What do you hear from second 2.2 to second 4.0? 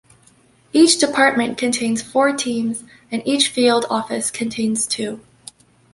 teams and each field